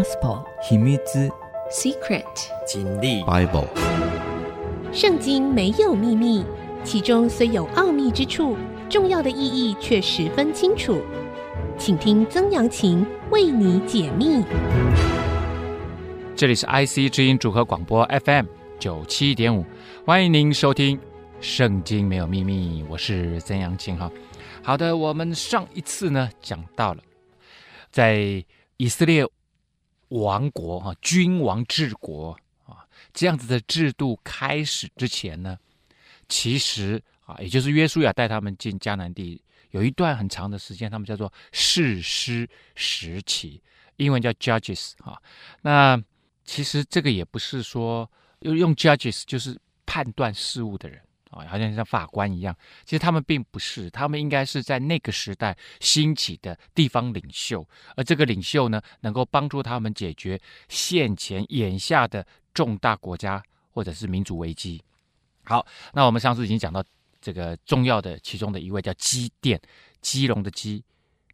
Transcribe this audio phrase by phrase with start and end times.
[0.00, 0.96] Gospel 秘密
[1.70, 2.24] Secret
[2.66, 3.66] 经历 Bible
[4.94, 6.42] 圣经没有秘密，
[6.82, 8.56] 其中虽有奥秘之处，
[8.88, 11.02] 重要的意义却十分清楚。
[11.76, 14.42] 请听曾阳晴为你解密。
[16.34, 18.46] 这里是 IC 之音组合广播 FM
[18.78, 19.66] 九七点五，
[20.06, 20.96] 欢迎您收听
[21.42, 24.10] 《圣经没有秘密》，我是曾阳晴哈。
[24.62, 27.02] 好的，我们上一次呢讲到了，
[27.90, 28.42] 在
[28.78, 29.26] 以色列
[30.10, 35.58] 王国哈君王治国啊这样子的制度开始之前呢，
[36.28, 43.60] 其实啊也就是约书亚带他们进迦南地，有一段很长的时间，他们叫做士师时期，
[43.96, 45.20] 英文叫 Judges 啊。
[45.62, 46.00] 那
[46.44, 48.08] 其实这个也不是说
[48.40, 51.00] 用用 Judges 就是判断事物的人。
[51.30, 64.82] 啊，好像像法官一样，其实他们并不是，他们应该是在那个时代兴起的地方领袖，而这个领袖呢，能够帮助他们解决现前眼下的重大国家或者是民族危机。
[65.44, 66.84] 好，那我们上次已经讲到
[67.20, 69.60] 这个重要的其中的一位叫基甸，
[70.00, 70.82] 基隆的基，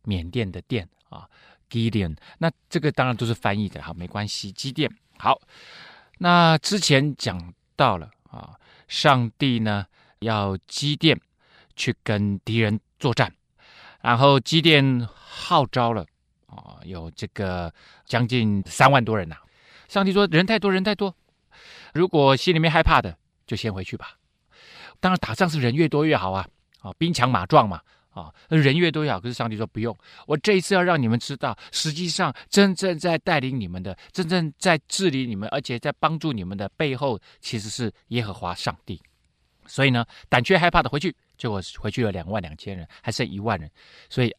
[0.03, 1.27] 缅甸的甸啊
[1.71, 2.15] ，Gideon。
[2.37, 4.95] 那这个当然都是翻译的，好，没关系，基甸。
[5.17, 5.41] 好，
[6.19, 8.55] 那之前讲到了啊。
[8.89, 9.87] 上帝呢，
[10.21, 11.21] 要机电
[11.75, 13.33] 去跟敌人作战，
[14.01, 16.07] 然后机电号召了
[16.47, 17.73] 啊，有这个
[18.05, 19.37] 将近三万多人呐、
[19.89, 21.15] 上帝说：“人太多，人太多，
[21.95, 24.17] 如果心里面害怕的，就先回去吧。
[25.01, 26.47] 当然，打仗是人越多越好啊，
[26.81, 27.81] 啊，兵强马壮嘛，
[28.17, 29.21] 啊，人越多越好。
[29.21, 29.95] 可是上帝说不用，
[30.27, 38.99] 我这一次要让你们知道，实际上真正在带领你们的，真正在治理你们，而且在帮助你们的背后，其实是耶和华上帝。
[39.67, 43.71] 所以呢，胆怯害怕的回去，结果回去了两万两千人，还剩一万人。
[44.09, 44.35] 所以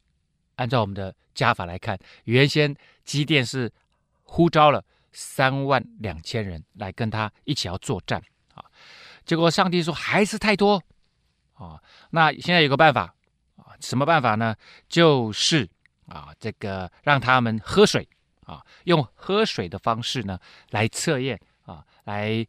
[0.56, 3.72] 按照我们的加法来看，原先基甸是
[4.23, 8.19] 呼召了三万两千人来跟他一起要作战
[8.56, 8.66] 啊，
[9.25, 10.81] 结果上帝说还是太多
[11.53, 11.80] 啊。
[12.09, 13.13] 那现在有个办法
[13.57, 14.56] 啊，什么办法呢？
[14.88, 15.68] 就是
[16.07, 18.07] 啊，这个让他们喝水
[18.45, 22.45] 啊，用喝水的方式呢来测验啊，来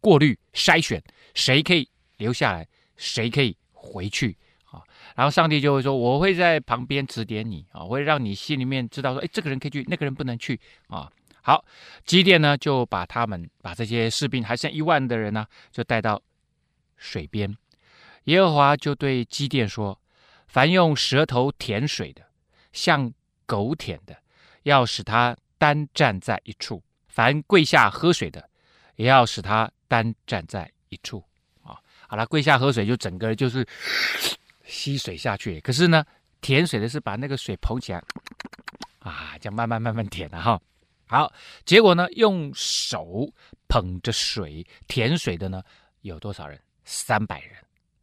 [0.00, 1.02] 过滤筛选
[1.34, 4.36] 谁可以留下来，谁可以回去
[4.70, 4.82] 啊？
[5.16, 11.62] 然后上帝就会说：“我会在旁边指点你啊，我会让你心里面知道说，哎，这个人可以去，那个人不能去啊。”好，
[12.04, 16.20] 基甸呢就把他们把这些士兵还剩一万的人呢，就带到
[16.96, 17.54] 水边。
[18.24, 19.98] 耶和华就对基甸说
[20.54, 22.22] ：“凡用舌头舔水的，
[22.72, 23.12] 像
[23.44, 24.16] 狗舔的，
[24.62, 28.48] 要使他单站在一处；凡跪下喝水的，
[28.94, 31.18] 也要使他单站在一处。”
[31.64, 31.76] 啊，
[32.06, 33.66] 好了，跪下喝水就整个就是
[34.64, 35.60] 吸水下去。
[35.60, 36.04] 可是呢，
[36.40, 38.00] 舔水的是把那个水捧起来，
[39.00, 40.62] 啊，这样慢慢慢慢舔了哈。
[41.08, 41.32] 好，
[41.64, 43.28] 结果呢，用手
[43.66, 45.60] 捧着水舔水的呢，
[46.02, 46.60] 有多少人？
[46.84, 47.56] 三百人，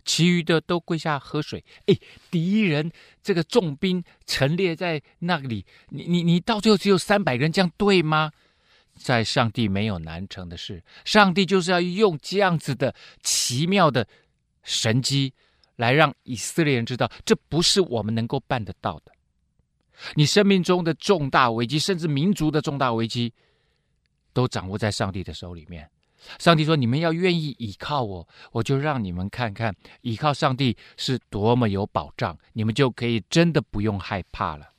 [0.06, 1.64] 其余的都跪下喝水。
[1.86, 1.96] 哎，
[2.30, 2.92] 敌人
[3.22, 8.32] 这个重兵陈列在那里，你你你到最后只有三百人，这样对吗？
[8.98, 14.08] 在上帝没有难成的事，上帝就是要用这样子的奇妙的
[14.64, 15.34] 神迹，
[15.78, 19.12] 来让以色列人知道，这不是我们能够办得到的。
[20.16, 23.34] 你生命中的重大危机，甚至民族的重大危机，
[24.34, 25.90] 都掌握在上帝的手里面。
[26.40, 34.70] 上帝说：“你们要愿意倚靠我，我就让你们看看倚靠上帝是多么有保障，你们就可以真的不用害怕了。”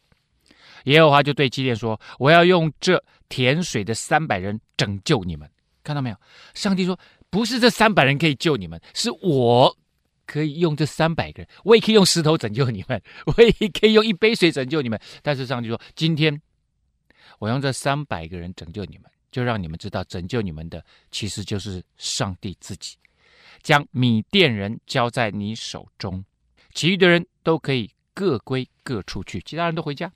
[0.85, 5.49] 耶和华就对基甸说：“我要用这甜水的三百人拯救你们。”
[5.85, 6.17] 看到没有？
[6.55, 6.99] 上帝说
[7.31, 9.77] ：“不是这三百人可以救你们，是我。”
[10.25, 14.99] 可以用这三百个人，我也可以用石头拯救你们，我也可以用一杯水拯救你们。
[15.21, 16.41] 但是上帝说：“今天
[17.39, 22.97] 我用这三百个人拯救你们，就让你们知道，拯救你们的其实就是上帝自己。
[23.63, 26.25] 将米甸人交在你手中，
[26.75, 30.13] 其余的人都可以各归各处去，其他人都回家。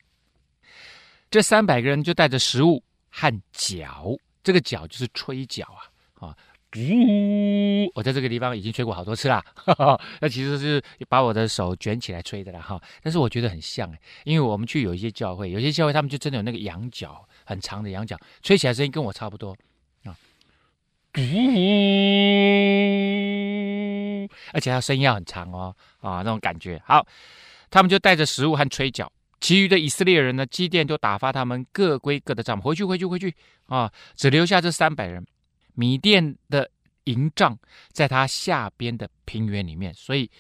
[1.31, 6.37] 这三百个人就带着食物和角，这个角就是吹角啊啊。”
[6.77, 7.91] 呜！
[7.95, 9.43] 我在这个地方已经吹过好多次啦，
[10.21, 12.79] 那其实是把我的手卷起来吹的啦哈。
[13.03, 13.91] 但是我觉得很像，
[14.25, 19.57] 因为我们去有一些教会，有些教会他们就真的有那个羊角，很长的羊角，吹起来声音跟我差不多
[20.05, 20.13] 啊。
[21.17, 21.21] 呜！
[24.53, 27.07] 而且它声音要很长哦啊，那种感觉好。
[27.71, 29.11] 他们就带着食物和吹角，
[29.41, 33.35] 其余的以色列人呢，基甸就打发他们各归各的帐篷，回去回去回去
[33.67, 35.27] 啊，只留下这三百人。
[35.75, 36.71] 米甸的
[37.05, 37.59] 营帐
[37.93, 40.31] 在它下边的平原里面，所以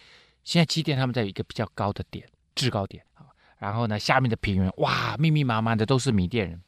[0.44, 3.05] 现在基甸他们在一个比较高的点，制高点。
[3.58, 6.61] 然后呢，下面的平原哇，密密麻麻的都是米甸人。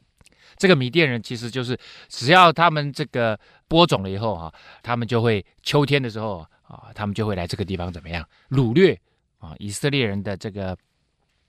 [0.59, 1.75] 这个米甸人其实就是
[2.09, 4.53] 只要他们这个播种了以后啊，
[4.83, 8.99] 他们就会秋天的时候啊，他们就会来这个地方怎么样掳掠
[9.39, 10.77] 啊以色列人的这个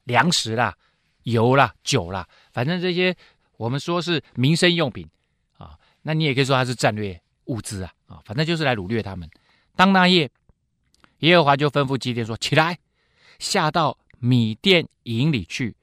[0.05, 0.75] 粮食啦、
[1.25, 3.15] 油啦、酒啦，反正这些
[3.57, 5.07] 我们说是民生用品
[5.59, 9.29] 啊，那你也可以说它是战略物资啊啊，反正就是来掳掠他们。
[9.75, 10.31] 当那夜，
[11.19, 12.79] 耶和华就吩咐基甸说：“起来，
[13.39, 15.75] 下到米甸营里去，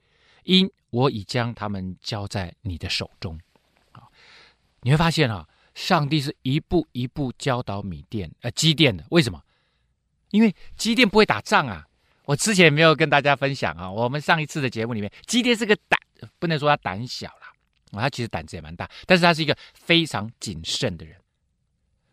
[0.43, 3.39] 因我已将他们交在你的手中。”
[3.93, 4.03] 啊，
[4.81, 9.05] 你会发现啊，上帝是一步一步教导米甸呃基甸的。
[9.09, 9.41] 为什么？
[10.31, 11.85] 因为基甸不会打仗啊。
[12.25, 15.97] 我之前没有跟大家分享啊，我们上一次的节目里面，基甸是个胆，
[16.39, 17.53] 不能说他胆小啦，
[17.93, 21.15] 他其实胆子也蛮大，但是他是一个非常谨慎的人。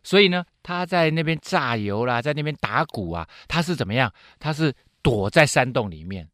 [0.03, 4.09] 所以呢，他在那边榨油啦，在那边打鼓啊，他是怎么样？
[4.39, 6.29] 他是躲在山洞里面。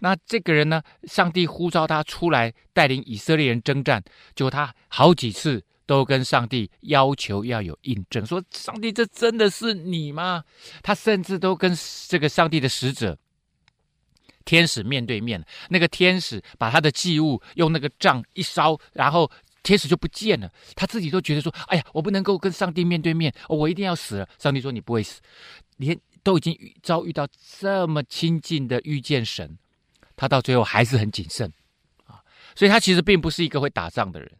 [0.00, 4.02] 那这个人呢，上帝呼召他出来带领以色列人征战，
[4.34, 10.44] 就他好几次都跟上帝要求要有印证，说上帝，这真的是你吗？
[10.82, 11.76] 他甚至都跟
[12.08, 13.18] 这个上帝的使者
[14.44, 19.30] 天使面对面，那个天使把他的祭物用那个杖一烧，然后。
[19.64, 25.20] 天使就不见了，他自己都觉得说：“哎呀，我不能够跟上帝面对面，我一定要死了。”上帝说：“你不会死，
[25.76, 27.28] 连都已经遭遇到
[27.60, 29.58] 这么亲近的遇见神，
[30.18, 31.50] 他到最后还是很谨慎
[32.04, 32.20] 啊。
[32.54, 34.30] 所以他其实并不是一个会打仗的人，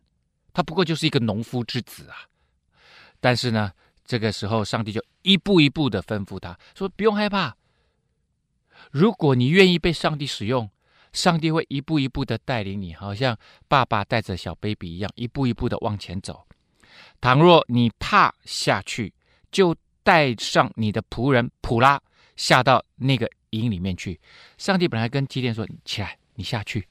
[0.53, 2.29] 他不过就是一个农夫之子啊。
[3.19, 3.73] 但是呢，
[4.05, 7.55] 这个时候上帝就一步一步的吩咐他说：‘不用害怕，
[8.91, 10.69] 如果你愿意被上帝使用。’”
[11.11, 13.37] 上帝会一步一步的带领你，好像
[13.67, 16.47] 爸爸带着小 baby 一样，一步一步的往前走。
[17.19, 19.13] 倘若你怕下去，
[19.51, 21.99] 就带上你的仆人普拉
[22.39, 24.19] 下到那个营里面去。
[24.57, 26.89] 上帝本来跟基甸说：“起来，你下去。”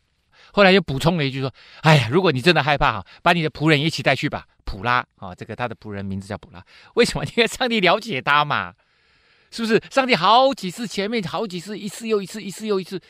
[0.53, 1.51] 后来又补充了一句说
[1.81, 6.63] ：“哎呀，如果你真的害怕哈，把你的仆人一起带去吧。”普拉啊，这个他的仆人名字叫普拉。
[6.95, 7.25] 为什么？
[7.25, 8.75] 因为上帝了解他嘛，
[9.49, 9.81] 是不是？
[9.89, 13.01] 上帝好几次前面好几次，一次又一次，一次又一次。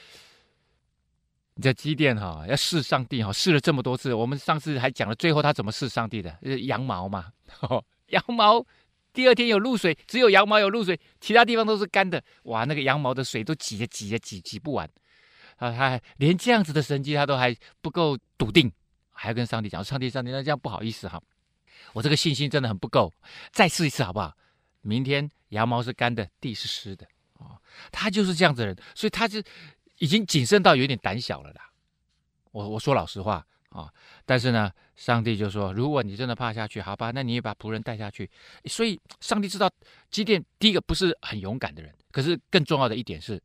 [1.56, 6.38] 你在基甸哈要试上帝哈，试了这么多次，我们上次还讲了，最后他怎么试上帝的？
[6.42, 7.31] 羊毛嘛，
[8.10, 8.63] 羊毛
[9.18, 12.24] 第二天有露水，只有羊毛有露水，其他地方都是干的。
[12.44, 14.88] 哇，那个羊毛的水都挤着挤着挤挤不完
[15.56, 15.72] 啊！
[15.72, 18.72] 他连这样子的神迹他都还不够笃定，
[19.12, 21.19] 还要跟上帝讲：上帝，上帝，那这样不好意思哈，
[21.94, 23.12] 我这个信心真的很不够，
[23.52, 24.31] 再试一次好不好？
[24.81, 27.08] 明天羊毛是干的，地是湿的
[27.40, 27.58] 啊！
[27.92, 29.44] 他就是这样子的人，所以他是。
[30.00, 31.72] 已经谨慎到有点胆小了啦，
[32.52, 33.44] 我我说老实话
[33.77, 33.94] 啊，
[34.25, 38.27] 但是呢，上帝就说，如果你真的怕下去，好吧，那你也把仆人带下去。
[38.65, 39.71] 所以上帝知道
[40.09, 43.39] 基甸第一个不是很勇敢的人，可是更重要的一点是，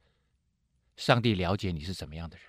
[0.96, 2.46] 上帝了解你是怎么样的人，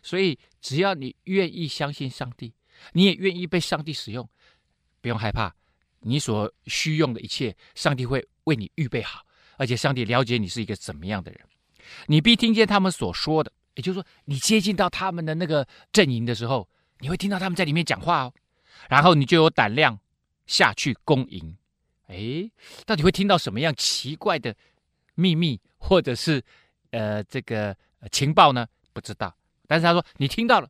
[0.00, 2.54] 所以只要你愿意相信上帝，
[2.92, 4.28] 你也愿意被上帝使用，
[5.00, 5.52] 不用害怕，
[6.00, 9.26] 你所需用的一切，上帝会为你预备好，
[9.56, 11.40] 而且上帝了解你是一个怎么样的人。
[12.06, 18.34] 你必听见他们所说的，也就是说，你接近到他们的那个阵营的时候，你会听到他们在里面讲话哦，
[18.90, 19.96] 然后你就有胆量
[20.46, 21.56] 下去攻营。
[22.08, 22.50] 诶，
[22.84, 24.52] 到底会听到什么样奇怪的
[25.14, 26.42] 秘密，或者是
[26.90, 27.76] 呃这个
[28.10, 28.66] 情报呢？
[28.92, 29.32] 不知道。
[29.68, 30.68] 但是他说你听到了，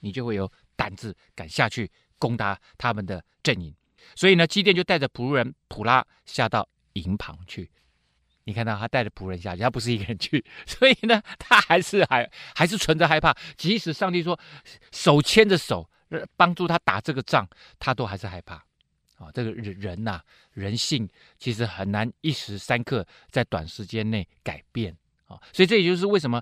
[0.00, 3.74] 你就会有胆子敢下去攻打他们的阵营。
[4.14, 7.70] 所以呢，基甸就带着仆人普拉下到营旁去。
[8.46, 13.36] 你看到他带着仆人下去，他不是一个人去，所以呢，他还是还还是存着害怕。
[13.56, 14.38] 即使上帝说
[14.92, 15.90] 手牵着手
[16.36, 17.46] 帮助他打这个仗，
[17.80, 18.54] 他都还是害怕。
[19.16, 20.20] 啊、这个人人呐、
[20.52, 26.40] 人性其实很难一时三刻在短时间内改变啊、所以这也就是为什么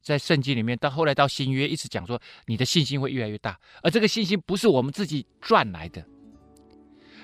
[0.00, 6.02] 在圣经里面到后来到新约一直讲说，你的信心会越来越大，而这个信心不是我们自己赚来的，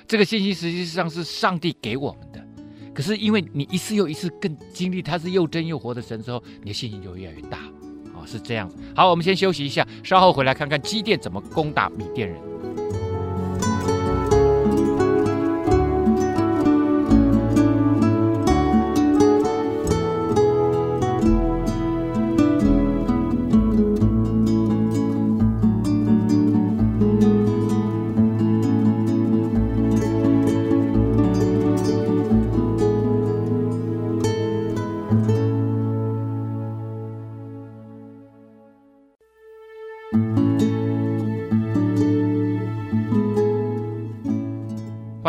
[0.07, 2.30] 这个信心实际上是上帝给我们。
[2.95, 7.59] 可是因为你一次又一次更经历他是又真又活的神之后，你的信心就越来越大，
[8.15, 8.77] 哦，是这样子。
[8.95, 12.50] 好，我们先休息一下，稍后回来看看基电怎么攻打米甸人。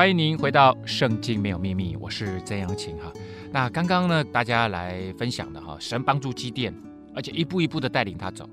[0.01, 3.13] 欢迎您回到《圣经没有秘密》，我是曾阳晴哈。
[3.51, 6.73] 那刚刚呢，大家来分享的哈，神帮助基甸，
[7.13, 8.49] 而且一步一步的带领他走。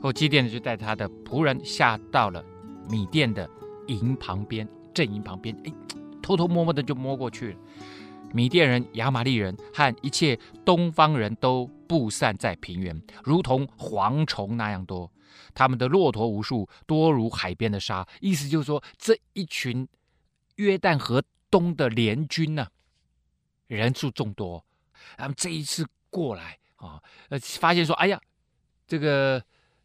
[0.00, 2.44] 后基甸就带他的仆人下到了
[2.88, 3.50] 米甸的
[3.88, 5.72] 营旁边，阵营旁边，哎，
[6.22, 7.56] 偷偷摸摸的就摸过去了。
[8.32, 15.10] 米甸人、亚玛力人和一切东方人都布散在平原，如同蝗虫那样多。
[15.54, 18.06] 他们的骆驼无数，多如海边的沙。
[18.20, 19.86] 意思就是说，这一群
[20.58, 22.68] 约旦河东的联军呢、
[23.66, 24.64] 人数众多。
[25.16, 28.20] 他们这一次过来啊，呃，发现说，哎呀，
[28.86, 29.42] 这个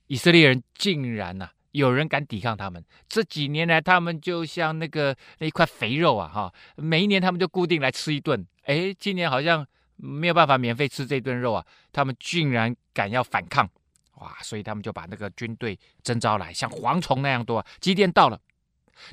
[0.08, 2.84] 以色列人竟然呐、有人敢抵抗他们？
[3.08, 6.54] 这几年来，他们就像那个那一块肥肉啊，哈！
[6.76, 8.46] 每一年他们就固定来吃一顿。
[8.64, 9.66] 哎，今年好像
[9.96, 11.66] 没有办法免费吃这顿肉啊！
[11.92, 13.70] 他们竟然敢要反抗，
[14.16, 14.36] 哇！
[14.42, 17.66] 所以他们就把那个军队征召来，像蝗虫那样多啊。
[17.80, 18.42] 基甸到了，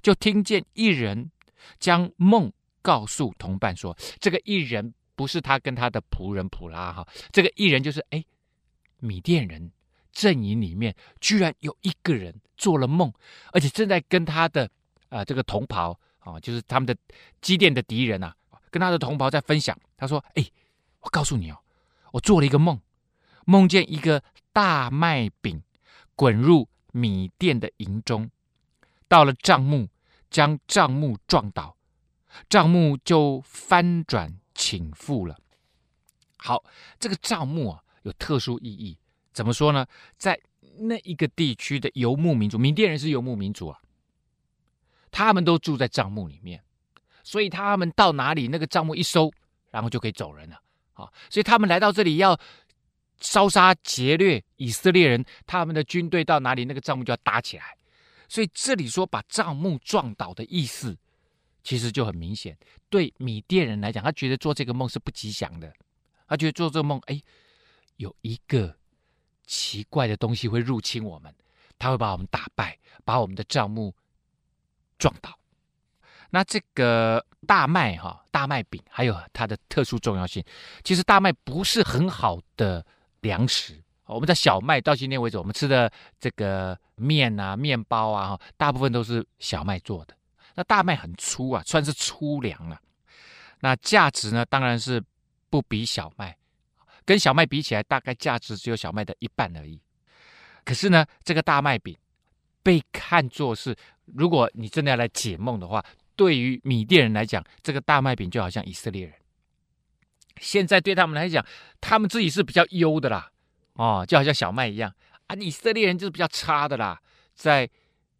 [0.02, 1.30] 就听见一人
[1.78, 2.52] 将梦
[2.82, 8.24] 告诉同伴说：“这个一人不是他跟他的仆人普拉哈，这个一人就是哎，
[8.98, 9.70] 米甸人。”
[10.12, 13.10] 阵营里面居然有一个人做了梦，
[13.52, 14.64] 而且正在跟他的
[15.08, 16.94] 啊、呃、这个同袍啊，就是他们的
[17.40, 18.34] 基甸的敌人啊，
[18.72, 19.78] 跟他的同袍在分享。
[19.96, 20.44] 他说：“哎，
[20.98, 21.56] 我告诉你哦，
[22.10, 22.80] 我做了一个梦，
[23.46, 24.20] 梦见一个
[24.52, 25.62] 大麦饼
[26.16, 28.28] 滚入米甸的营中，
[29.06, 29.88] 到了帐幕，
[30.30, 31.76] 将帐幕撞倒，
[32.48, 35.36] 帐幕就翻转倾覆了。
[36.38, 36.64] 好，
[36.98, 38.96] 这个帐幕啊有特殊意义。”
[39.32, 39.86] 怎么说呢？
[40.16, 40.38] 在
[40.78, 43.78] 那一个地区的游牧民族，缅甸人是游牧民族啊，
[45.10, 46.62] 他们都住在帐幕里面，
[47.22, 49.30] 所以他们到哪里，那个帐幕一收，
[49.70, 50.60] 然后就可以走人了
[50.94, 51.08] 啊。
[51.30, 52.38] 所以他们来到这里要
[53.20, 57.76] 烧杀劫掠以色列人，他们的军队到哪里，那个帐幕就要搭起来。
[58.30, 60.96] 所以这里说把帐目撞倒的意思，
[61.62, 62.56] 其实就很明显。
[62.88, 65.70] 对缅甸人来讲，他觉得做这个梦是不吉祥的，
[66.26, 67.20] 他觉得做这个梦，哎，
[67.96, 68.74] 有一个。
[69.52, 71.34] 奇怪的东西会入侵我们，
[71.76, 73.92] 他会把我们打败，把我们的帐目
[74.96, 75.36] 撞倒。
[76.30, 80.40] 那这个大麦哈，大麦饼还有它的特殊重要性。
[80.84, 82.86] 其实大麦不是很好的
[83.22, 83.82] 粮食。
[84.10, 90.14] 我们的小麦到今天为止，我们吃的这个面啊、面包啊，大部分都是小麦做的。
[90.56, 92.80] 那大麦很粗啊，算是粗粮了。
[93.60, 95.02] 那价值呢，当然是
[95.48, 96.36] 不比小麦。
[97.04, 99.80] 跟小麦比起来，大概价值只有小麦的一半而已。
[100.64, 101.96] 可是呢，这个大麦饼
[102.62, 103.74] 被看作是，
[104.04, 109.14] 如果你真的要来解梦的话，对于米甸人来讲，这个大麦饼就好像以色列人。
[110.40, 111.44] 现在对他们来讲，
[111.80, 113.30] 他们自己是比较优的啦，
[113.80, 114.94] 哦，就好像小麦一样
[115.26, 115.34] 啊。
[115.36, 117.00] 以色列人就是比较差的啦，
[117.34, 117.66] 在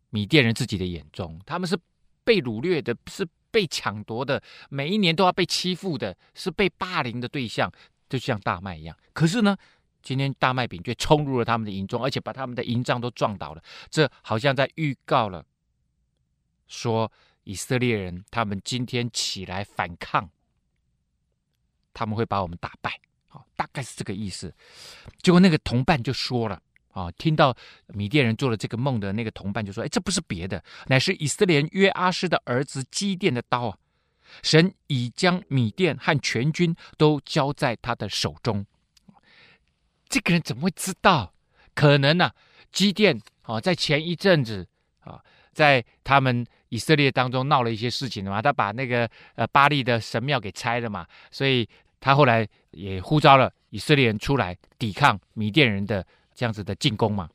[0.08, 1.78] 米甸人自己的眼中，他们是
[2.24, 7.70] 被掳掠的，是被抢夺的，每一年都要被欺负的，是被霸凌的对象。
[8.08, 9.54] 就像大麦一样，可是呢，
[10.02, 13.62] 今天大麦饼却冲入了他们的营中，而且把他们的营帐都撞倒了。
[13.90, 15.44] 这好像在预告了，
[16.66, 17.12] 说
[17.44, 20.30] 以色列人他们今天起来反抗，
[21.92, 22.98] 他们会把我们打败。
[23.32, 24.52] 好，大概是这个意思。
[25.22, 26.60] 结果那个同伴就说了：
[26.90, 27.56] 啊，听到
[27.86, 33.78] 米甸人做了这个梦的那个同伴就说：哎，这不是别的，乃是以色列约阿施的儿子基甸的刀啊。
[34.42, 38.66] 神已将米甸和全军都交在他的手中。
[40.08, 41.32] 这个人怎么会知道？
[41.74, 42.34] 可能呢、啊？
[42.72, 44.66] 基甸啊，在前一阵子
[45.00, 45.20] 啊，
[45.52, 51.68] 在他们以色列当中闹了一些事情嘛，他把那个呃巴力的神庙给拆了嘛，所以
[52.00, 56.04] 他后来也呼召了以色列人出来抵抗米甸人的
[56.34, 57.28] 这样子的进攻嘛。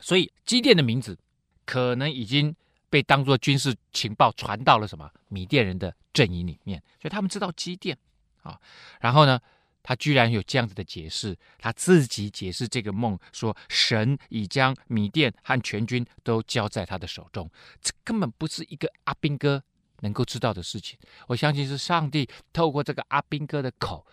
[0.00, 1.16] 所以基甸的名字
[1.64, 2.56] 可能已经。
[2.88, 7.98] 被当作军事情报传到了什么米甸人的阵营里面，所以他们知道基甸
[8.42, 8.58] 啊。
[9.00, 9.38] 然后呢，
[9.82, 17.50] 他居然有这样子的解释，他自己解释这个梦，说神已将米甸和全军都交在他的手中。
[17.82, 19.62] 这根本不是一个阿兵哥
[20.00, 20.98] 能够知道的事情。
[21.26, 24.06] 我相信是上帝透过这个阿兵哥的口，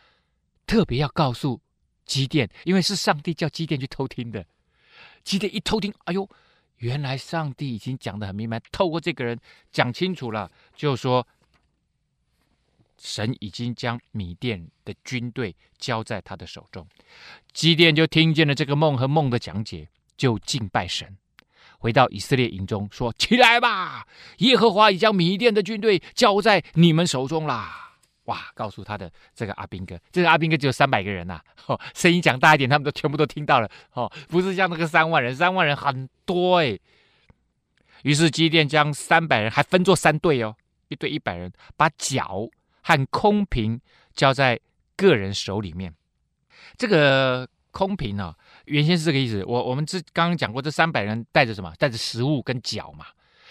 [0.66, 1.60] 特别要告诉
[2.06, 4.46] 基甸，因为是上帝叫基甸去偷听的。
[5.24, 6.30] 基甸一偷听，哎呦！
[6.78, 9.40] 原来上帝已经讲得很明白，透过这个人
[9.72, 11.26] 讲清楚了，就说
[13.00, 16.86] 神已经将米甸的军队交在他的手中。
[17.54, 19.88] 基甸就听见了这个梦和梦的讲解，
[20.18, 21.16] 就敬拜神，
[21.84, 27.82] 回到以色列营中说：“起来吧，耶和华已将米甸的军队交在你们手中啦。”
[28.28, 28.40] 哇！
[28.56, 36.80] 告诉他的这个阿兵哥，这个阿兵哥只有三百个人呐、啊，哦，声音讲大一点，他们都全部都听到了，哦，不是像那个三万人，三万人很多哎。
[38.04, 40.56] 于是基甸将三百人还分作三队哦，
[40.88, 42.48] 一队一百人，把脚
[42.82, 43.82] 和空瓶
[44.14, 44.58] 交在
[44.96, 45.94] 个人手里面。
[46.78, 48.34] 这个空瓶啊，
[48.66, 49.44] 原先是这个意思。
[49.46, 51.74] 我我们这刚刚讲过，这三百人带着什么？
[51.78, 53.08] 带着食物跟脚嘛。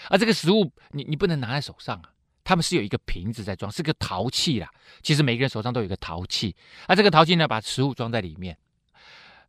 [0.09, 2.11] 而这个食物你你不能拿在手上啊，
[2.42, 4.69] 他们是有一个瓶子在装，是个陶器啦。
[5.02, 6.57] 其实每个人手上都有一个陶器，
[6.88, 8.57] 而这个陶器呢，把食物装在里面，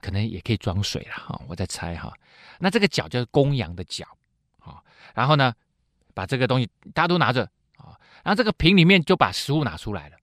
[0.01, 1.41] 可能也可以装水了哈。
[1.47, 2.13] 我在猜哈。
[2.59, 4.05] 那这个脚就是公羊的脚
[4.59, 4.81] 啊。
[5.15, 5.53] 然后呢，
[6.13, 7.43] 把这个东西大家都拿着
[7.77, 7.97] 啊。
[8.23, 10.17] 然后这个瓶里面就把食物拿出来了，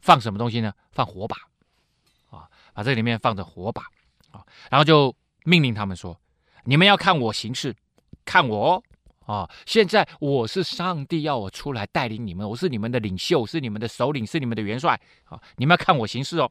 [0.00, 0.72] 放什么东西呢？
[0.92, 1.36] 放火把
[2.76, 3.82] 啊，把这里面放着火把
[4.30, 4.44] 啊。
[4.70, 5.14] 然后就
[5.44, 6.20] 命令他们说
[6.64, 7.74] ：“你们要看我行事。”
[8.26, 8.82] 看我
[9.24, 9.48] 啊！
[9.66, 15.40] 现在我是上帝要我出来带领你们，我是你们的领袖，是你们的首领，是你们的元帅啊！
[15.58, 16.50] 你们要看我行事哦。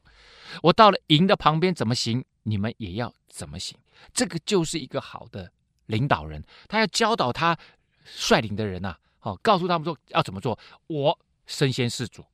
[0.62, 3.76] 我到了营的旁边怎么行，你们也要怎么行。
[4.14, 5.52] 这个就是一个好的
[5.84, 7.54] 领导人，他要教导他
[8.06, 10.58] 率领的人呐，好，告诉他们说要怎么做。
[10.86, 12.24] 我身先士卒，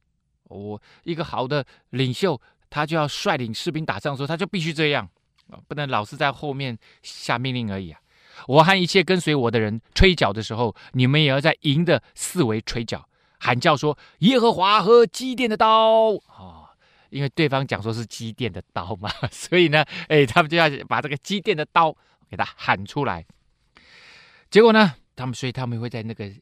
[0.44, 2.40] 我一个好的领袖，
[2.72, 5.06] 他就要率领士兵打仗的时候，他就必须这样
[5.50, 8.00] 啊，不能老是在后面下命令而已啊。
[8.48, 13.06] 我和一切跟随我的人吹角的时候，你们也要在营的四围吹角，
[13.38, 16.72] 喊叫说：“耶和华和基甸的刀啊！”
[17.10, 21.94] 因为对方讲说是基甸的刀嘛， 所以呢，哎，他们就要把这个基甸的刀
[22.30, 23.22] 给他喊出来。
[24.50, 26.32] 结果呢，他们所以他们会在那个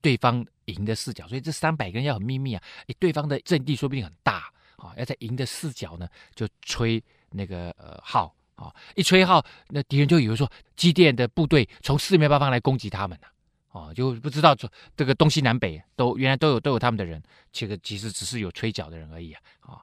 [0.00, 2.62] 对方营的四角，所以这三百个人要很秘密啊。
[2.88, 8.34] 哎，对方的阵地说不定很大啊，要在营的四角呢就吹那个呃号。
[8.54, 8.72] 啊！
[8.94, 13.26] 一吹号，那敌人就以为说机电的部队从四面八方来攻击他们呢。
[13.68, 17.20] 啊，就不知道这这个东西南北都原来都有都有他们的人，
[17.50, 19.40] 这个其实只是有吹角的人而已啊！
[19.62, 19.82] 啊，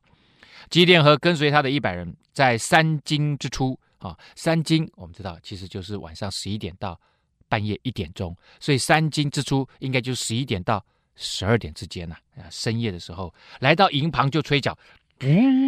[0.70, 6.98] 基甸和跟随他的一百人在三更之初啊，三更我们知道其实就是晚上十一点到
[7.50, 10.86] 半夜一点钟，所以三更之初应该就是十一点到
[11.22, 14.78] 十二点之间呐啊，深夜的时候来到营旁就吹角，
[15.20, 15.60] 嗯。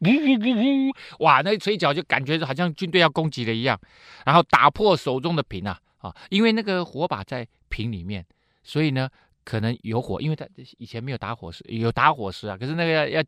[0.00, 1.24] 呜呜呜呜！
[1.24, 3.78] 哇，那吹角就感觉好像军队要攻击了一样，
[4.24, 6.14] 然后打破手中的瓶啊啊！
[6.30, 8.24] 因为那个火把在瓶里面，
[8.62, 9.08] 所以呢
[9.44, 10.46] 可能有火，因为他
[10.78, 13.24] 以前没有打火石，有打火石啊，可是那个要要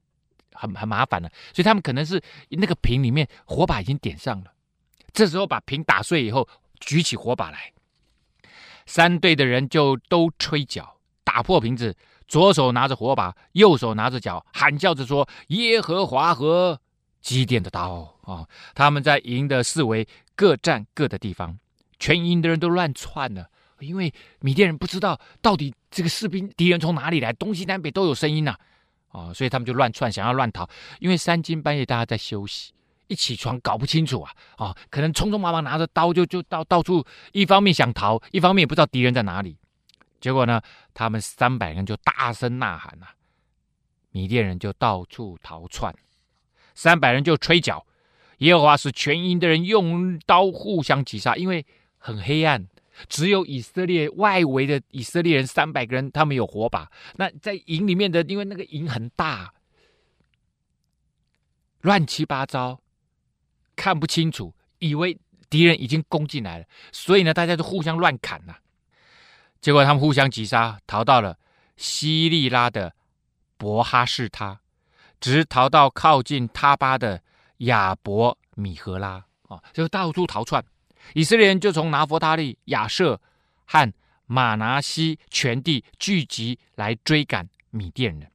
[0.53, 4.53] 很很麻烦的，所以他们可能是那个瓶里面火把已经点上了，
[5.13, 6.49] 这时候把瓶打碎以后，
[6.81, 7.73] 举起火把来，
[8.87, 11.95] 三队的人就都吹角，打破瓶子。
[12.29, 16.81] 左手拿着火把，右手拿着角，喊叫着说：“耶和华和
[17.21, 18.45] 基甸的刀啊！”
[18.75, 21.57] 他们在营的四围各站各的地方，
[22.01, 28.57] 全营的人都乱窜了，因为米甸人不知道到底这个士兵敌人从哪里来，东西南北都有声音呐，
[29.13, 30.69] 啊，所以他们就乱窜，想要乱逃。
[30.99, 32.73] 因为三更半夜大家在休息，
[33.09, 39.57] 一起床搞不清楚啊，啊，可能匆匆忙忙拿着刀就就到到处，一方面想逃，一方面也不知道敌人在哪里。
[40.21, 40.61] 结果呢，
[40.95, 43.15] 他们三百人就大声呐喊呐、啊，
[44.11, 45.95] 米甸人就到处逃窜，
[46.75, 47.87] 三百人就吹角，
[48.39, 51.65] 耶和华使全营的人用刀互相击杀，因为
[51.99, 52.67] 很黑暗，
[53.09, 56.91] 只有以色列外围的以色列人三百个人，他们有火把。
[57.17, 59.53] 那在营里面的，因为那个营很大，
[61.83, 62.81] 乱七八糟，
[63.77, 65.17] 看不清楚，以为
[65.49, 68.57] 敌人已经攻进来了，所以呢，大家就互相乱砍呐、
[69.61, 71.39] 结果他们互相击杀，逃到了
[71.77, 72.93] 西利拉的
[73.57, 74.61] 伯哈士他，
[75.21, 77.23] 直逃到靠近他巴的
[77.59, 80.65] 亚伯米何拉啊，就到处逃窜。
[81.15, 83.21] 以色列人就从拿弗他利、亚设
[83.65, 83.93] 和
[84.27, 88.29] 马拿西全地聚集来追赶米甸人。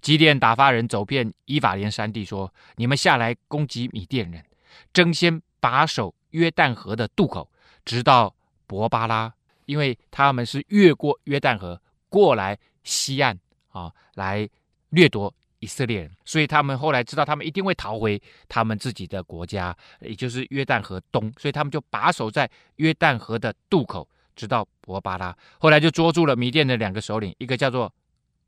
[0.00, 4.44] 基甸打发人走遍伊法连山地，说：“你们下来攻击米甸人，
[4.92, 7.50] 争先把守约旦河的渡口，
[7.84, 8.34] 直到
[8.66, 9.32] 伯巴拉。”
[9.66, 14.48] 因为他们是越过约旦河过来西岸啊，来
[14.88, 25.36] 掠夺以色列人，所以他们后来知道他们一定会逃回他们自己的国家，也就是约旦河东，所以他们就把守在约旦河的渡口，直到伯巴拉。
[25.60, 27.94] 后来就捉住了米甸的两个首领，一个叫做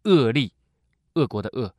[0.03, 0.53] 厄利，
[1.15, 1.73] 俄国的俄，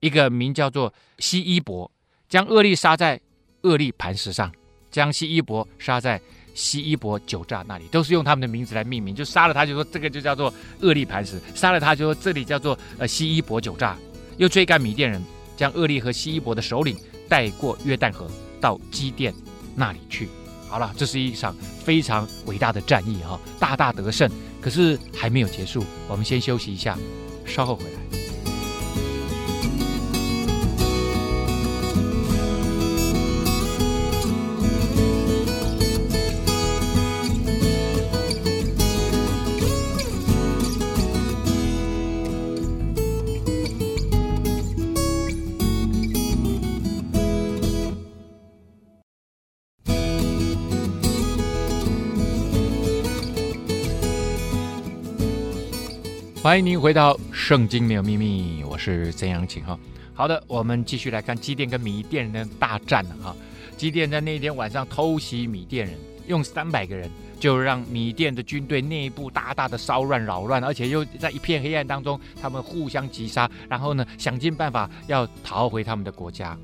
[0.00, 1.88] 一个名叫做希伊伯，
[2.28, 3.20] 将厄利杀在
[3.62, 4.52] 厄利磐石上，
[4.90, 6.20] 将西伊伯杀在。
[6.54, 13.96] 西伊伯酒榨那里都是用他们的名字来命名，就杀了他，就说这个就叫做厄利磐石；杀了他，就说这里叫做呃西伊伯酒榨。
[14.38, 15.22] 又追赶米甸人，
[15.56, 18.28] 将厄利和西伊伯的首领带过约旦河，
[18.60, 19.32] 到基甸
[19.76, 20.28] 那里去。
[20.68, 24.28] 好了，这是一场非常伟大的战役哈，大大得胜。
[24.60, 26.98] 可是还没有结束，我们先休息一下，
[27.46, 28.27] 稍后回来。
[56.48, 59.78] 欢迎您回到《圣经没有秘密》，我是曾阳晴哈。
[60.14, 63.36] 好的，我们继续来看基甸跟米甸人的大战了哈。
[63.76, 65.94] 基甸在那一天晚上偷袭米甸人，
[66.26, 76.56] 用三百个人就让米甸的军队内部大大的骚乱扰乱，而且又在一片黑暗当中，他们互相击杀，然后呢，想尽办法要逃回他们的国家。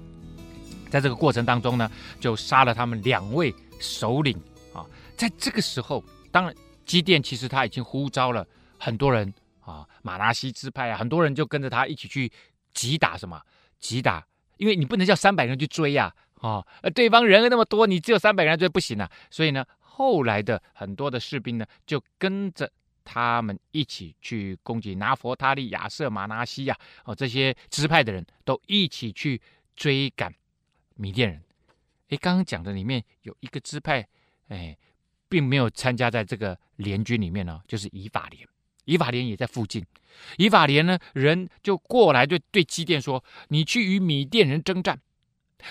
[0.88, 4.34] 在这个过程当中呢，就杀了他们两位首领
[4.72, 4.80] 啊。
[5.14, 6.54] 在这个时候，当然
[6.86, 8.46] 基甸其实他已经呼召了
[8.78, 9.30] 很多人。
[9.64, 12.30] 啊，马拿西支派啊，很多人就跟着他一起去
[12.72, 13.40] 击打什么？
[13.78, 19.10] 击打，因为你不能叫三百人去追呀，啊，对方人那么多，你只有三百人追不行啊。
[19.30, 22.70] 所以呢，后来的很多的士兵呢，就跟着
[23.04, 29.40] 他们一起去攻击拿佛他利、亚瑟、马拿西呀，哦，这些支派的人都一起去
[29.76, 30.34] 追赶
[30.94, 31.42] 米甸人。
[32.08, 34.06] 诶，刚刚讲的里面有一个支派，
[34.48, 34.76] 哎，
[35.28, 38.46] 并没有参加在这个联军里面呢，就是以法莲。
[38.84, 39.84] 以法莲也在附近，
[40.36, 45.00] 以法莲呢，人就过来对对基甸说：“你去与米甸人征战，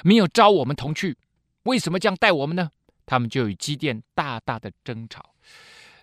[0.04, 1.18] 没有招我们同去，
[1.64, 2.70] 为什么这样待我们呢？”
[3.06, 5.36] 他们就与基甸大大的争吵，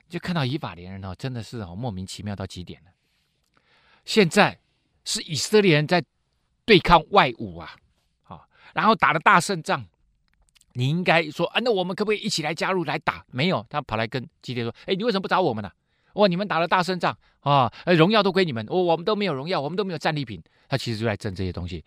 [0.06, 2.90] 就看到以法莲人哦，真的是哦莫名其妙到极点了。
[4.04, 4.58] 现在
[5.04, 6.04] 是以色列人在
[6.66, 7.74] 对抗外侮啊，
[8.24, 9.86] 啊，然后打了大胜仗，
[10.74, 13.24] 你应该说啊，那我们可不可以一起来加入来打？
[13.30, 15.72] 没有，他跑来跟基甸说：“哎，你为什么不找我们呢？”
[16.14, 16.26] 哇！
[16.26, 18.66] 你们打了大胜仗啊，荣耀都归你们。
[18.68, 20.42] 我我们都没有荣耀，我们都没有战利品。
[20.68, 21.84] 他其实就在争这些东西。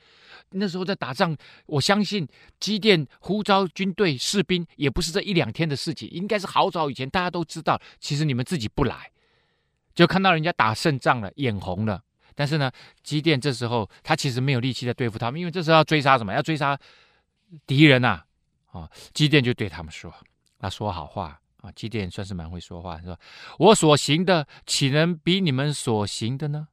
[0.49, 2.27] 那时候在打仗，我相信
[2.59, 7.79] 机电呼召军队士兵也不是这一两天的事情，应该是好早以前大家都知道。
[7.99, 9.11] 其实你们自己不来，
[9.95, 12.01] 就看到人家打胜仗了，眼红了。
[12.35, 12.71] 但是呢，
[13.03, 16.33] 机电这时候他其实没有力气在对付他们，因为这时候要追杀什么？
[16.33, 16.77] 要追杀
[17.65, 18.23] 敌人呐！
[18.71, 20.11] 啊，机电就对他们说
[20.59, 23.17] ：“他说好话。”啊，基甸算是蛮会说话，是吧
[23.57, 26.67] ：“我所行的，岂能比你们所行的呢？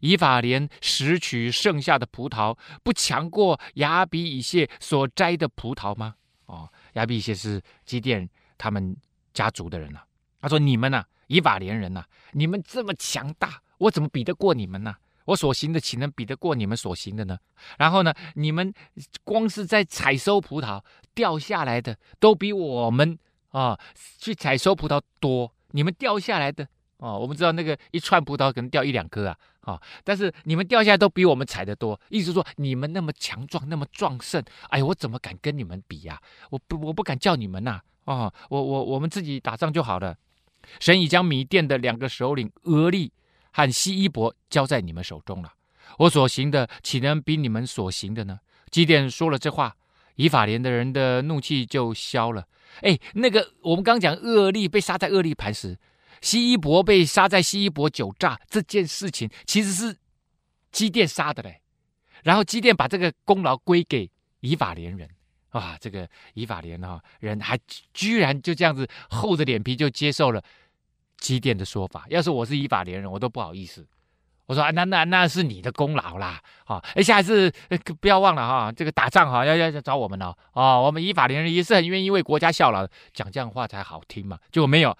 [0.00, 6.14] 以法莲拾取剩下的葡萄，不强过亚比以谢所摘的葡萄吗？”
[6.46, 8.96] 哦，亚比以谢是基甸他们
[9.34, 10.06] 家族的人呐、啊。
[10.42, 14.94] 他说：“你们呐、以法莲人呐、你们这么强大，我怎么比得过你们呢？
[15.24, 17.36] 我所行的，岂能比得过你们所行的呢？
[17.78, 18.72] 然后呢，你们
[19.24, 20.80] 光是在采收葡萄
[21.16, 23.18] 掉下来的，都比我们。”
[23.50, 23.78] 啊、
[24.18, 26.66] 去采收葡萄多，你们掉下来的
[26.98, 40.16] 哦，我们知道那个一串葡萄可能掉一两颗啊，啊、但是你们掉下来都比我们采的多，意思说你们那么强壮，那么壮盛，哎，我怎么敢跟你们比呀、我不，我不敢叫你们呐、啊，我我我们自己打仗就好了。
[40.78, 43.10] 神已将米甸的两个首领俄利
[43.50, 45.52] 和希伊伯交在你们手中了，
[45.98, 48.38] 我所行的岂能比你们所行的呢？
[48.70, 49.74] 基甸说了这话。
[50.20, 52.46] 以法莲的人的怒气就消了。
[52.82, 55.78] 哎，那个我们刚讲厄利被杀在厄利磐石，
[56.20, 59.96] 西伊伯被杀在西伊伯酒榨这件事情，其实是
[60.70, 61.62] 基甸杀的嘞。
[62.22, 65.08] 然后基甸把这个功劳归给以法莲人，
[65.52, 67.58] 哇，这个以法莲哈人还
[67.94, 70.42] 居然就这样子厚着脸皮就接受了
[71.16, 72.04] 基甸的说法。
[72.10, 73.86] 要是我是以法莲人，我都不好意思。
[74.50, 77.48] 我说啊，那那那是你的功劳啦，好，哎，下次
[78.00, 82.84] 不要忘了哈，这个打仗哈要要找我们哦，哦，我们以法莲人也是很愿意为国家效劳，
[83.14, 84.92] 讲这样话才好听嘛，结果没有，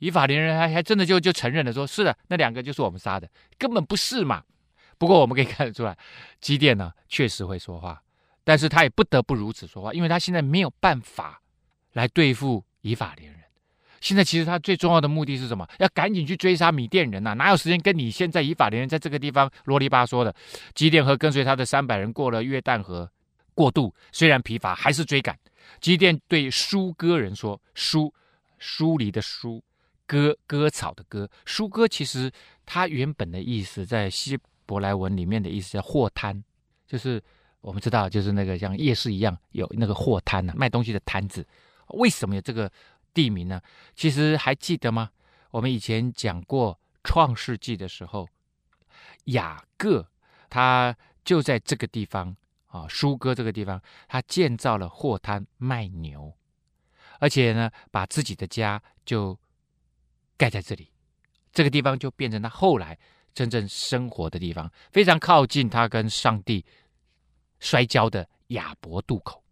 [0.00, 4.42] 以法莲人还还真的就就承认了说，是的，那两个就是我们杀的，根本不是嘛。
[4.98, 5.96] 不过我们可以 看得出来，
[6.38, 8.02] 基甸呢确实会说话，
[8.44, 11.40] 但是他也不得不如此说话，因为他现在没有办法
[11.94, 13.39] 来对付以法莲人。
[14.00, 15.68] 现在其实他最重要的目的是什么？
[15.78, 20.34] 要赶紧去追杀米甸人呐、哪有时间跟你现在以法莲人在这个地方啰里吧嗦的？
[20.74, 23.10] 基甸和跟随他的三百人过了约旦河，
[23.54, 25.38] 过渡虽然疲乏，还是追赶。
[25.80, 28.12] 基甸对疏割人说：“疏，
[28.58, 29.62] 疏离的疏，
[30.06, 31.28] 割割草的割。
[31.44, 32.32] 疏割其实
[32.64, 36.42] 它原本的意思，在希伯来文里面的意思叫货摊，
[36.86, 37.22] 就是
[37.60, 41.46] 我们知道，就是那个像夜市一样有那个货摊呐、卖东西的摊子。
[41.88, 42.70] 为什么有这个？”
[43.12, 43.60] 地名呢？
[43.94, 45.10] 其实还记得吗？
[45.50, 48.28] 我们以前讲过《创世纪》的时候，
[49.24, 50.08] 雅各
[50.48, 56.32] 他就在这个地方啊，舒哥这个地方，他建造了货摊卖牛，
[57.18, 59.38] 而且呢，把自己的家就
[60.36, 60.90] 盖在这里，
[61.52, 62.96] 这个地方就变成他后来
[63.34, 66.64] 真正生活的地方，非常靠近他跟上帝
[67.58, 69.42] 摔跤的雅博渡口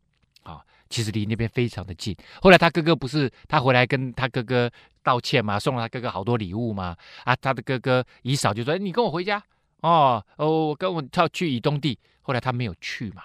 [0.43, 0.65] 啊。
[0.89, 2.17] 其实离那边非常的近。
[2.41, 4.71] 后来他哥哥不是他回来跟他哥哥
[5.03, 6.97] 道歉嘛，送了他哥哥好多礼物嘛。
[7.25, 9.43] 啊，他的哥哥以扫就说：“你跟我回家
[9.81, 13.23] 哦，哦，我跟我他去以东地。”后来他没有去嘛，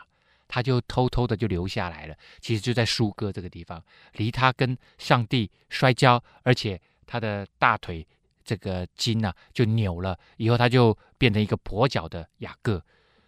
[0.47, 2.15] 他就偷偷的就留下来了。
[2.39, 8.05] 其实就在舒哥这个地方，离他跟上帝摔跤，而且他的大腿
[8.45, 12.81] 这个筋呐、就扭了，以后他就变成一个跛脚的雅各。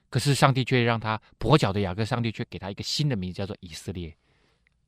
[0.09, 4.15] 可是上帝却让他跛脚的雅各，上帝却给他一个新的名字，叫做以色列。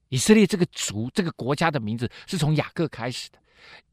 [0.09, 3.39] 以色列这个族、这个国家的名字是从雅各开始的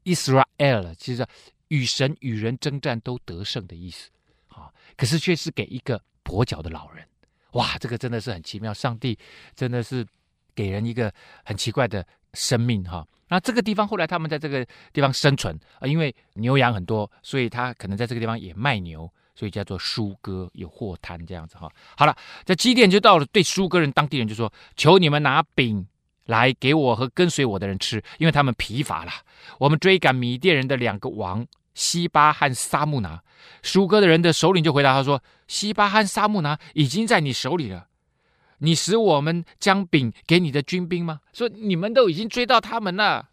[0.05, 1.25] ，Israel，其实
[1.67, 4.09] 与神与人征战都得胜的意思
[4.47, 4.71] 啊。
[4.95, 7.05] 可是却是给一个跛脚的老人，
[7.51, 8.73] 哇，这个真的是很奇妙。
[8.73, 9.17] 上帝
[9.55, 10.05] 真的是
[10.53, 13.05] 给人一个很奇怪的生命哈。
[13.27, 21.69] 那这个地方后来他们在这个地方生存啊，因为牛羊很多，所以他可能在这个地方也卖牛，所以叫做舒哥，有货摊这样子哈。
[21.97, 25.85] 好了，在基甸就到了，对舒哥人当地人就说：“求你们拿饼。”
[26.25, 29.11] 来给我和跟随我的人吃，因为他们疲乏了。
[29.59, 33.21] 我们追赶米甸人的两个王西巴和萨木拿，
[33.61, 37.87] 舒哥的人的首领就回答他说：“西巴和萨木拿已经在你手里了，
[38.59, 41.19] 你使我们将饼给你的军兵吗？
[41.33, 43.29] 说你们都已经追到他们了，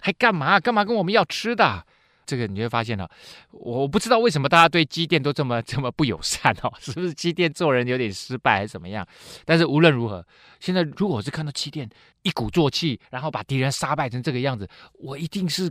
[0.00, 0.60] 还干嘛？
[0.60, 1.86] 干嘛跟我们要吃的？”
[2.24, 3.10] 这个你会发现了，
[3.50, 9.06] 我不知道为什么大家对基甸都这么 这么不友善哦， 是不是基甸做人有点失败还是怎么样？
[9.44, 10.24] 但是无论如何，
[10.60, 11.88] 现在如果是看到基甸
[12.22, 15.70] 一鼓作气，然后把敌人杀败成这个样子，我一定是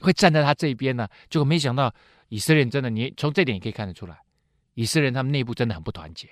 [0.00, 1.08] 会站在他这边呢。
[1.28, 1.92] 结果没想到
[2.28, 4.16] 以色列真的，你从这点也可以看得出来，
[4.74, 6.28] 以色列他们内部真的很不团结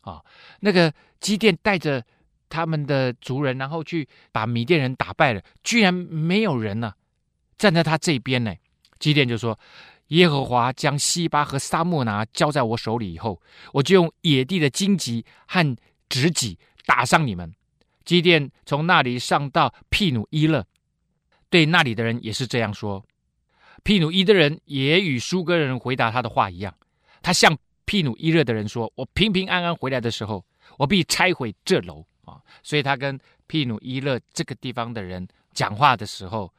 [0.00, 0.22] 啊。
[0.60, 2.02] 那个基甸带着
[2.48, 6.94] 他们的族人，然后去把米甸人打败了，居然没有人呢
[7.58, 8.54] 站在他这边呢。
[8.98, 9.58] 基甸就说
[10.08, 13.40] ：“耶和华将西巴和撒莫拿交在我手里以后，
[13.72, 15.64] 我就用野地的荆棘和
[16.08, 16.56] 蒺藜
[16.86, 17.54] 打伤你们。”
[18.04, 20.64] 基甸从那里上到庇努伊勒，
[21.50, 23.04] 对那里的人也是这样说。
[23.82, 26.74] 庇努伊的人也与苏格人回答他的话一样。
[27.22, 30.44] 他向庇努伊勒的人说：“我平平安安回来的时候，
[30.78, 36.52] 我必拆毁这楼。”啊，所以他跟庇努伊勒这个地方的人讲话的时候。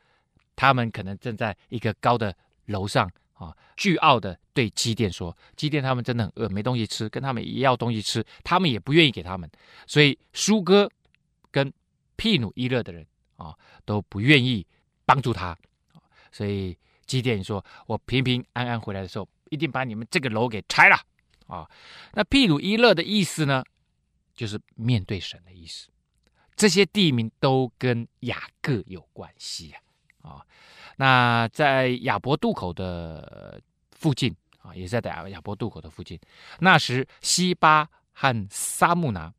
[0.60, 9.50] 他们可能正在一个高的楼上啊，倨傲的对基甸说：“基甸他们真的很饿，没东西吃，跟他们也要东西吃，他们也不愿意给他们。
[9.88, 10.92] 所以疏割
[11.50, 11.72] 跟
[12.18, 14.68] 毗努伊勒的人啊都不愿意
[15.06, 15.58] 帮助他。
[16.30, 20.98] 所以基甸说：我平平安安回来的时候，一定把你们这个楼给拆了
[21.48, 21.66] 啊！
[22.16, 23.64] 那毗努伊勒的意思呢，
[24.36, 25.88] 就是面对神的意思。
[26.58, 29.80] 这些地名都跟雅各有关系啊。”
[30.22, 30.46] 啊，
[30.98, 36.20] 那在雅博渡口的附近啊，也是在雅雅博渡口的附近。
[36.60, 39.34] 那时西巴和撒木拿，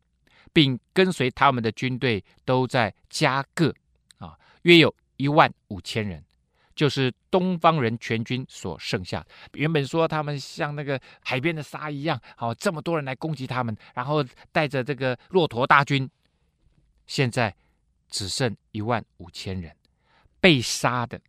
[0.53, 3.75] 并跟随他们的军队都在加各
[4.19, 6.25] 啊，约有一万五千人，
[6.75, 9.25] 就是东方人全军所剩下。
[9.53, 16.11] 原本说他们像那个海边的沙一样，好，这么多人来攻击他们，然后带着这个骆驼大军，
[17.07, 17.55] 现在
[18.09, 19.71] 只剩一万五千人。
[20.41, 21.21] 被杀的，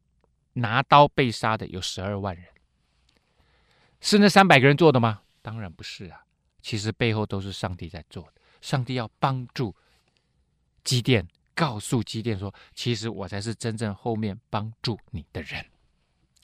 [0.53, 2.45] 拿刀被杀的有十二万人，
[3.99, 5.21] 是那三百个人做的吗？
[5.41, 6.23] 当然不是啊，
[6.61, 8.33] 其实背后都是上帝在做的。
[8.61, 9.75] 上帝要帮助
[10.83, 15.65] 基甸，告诉基甸说：“其实我才是真正后面帮助你的人。”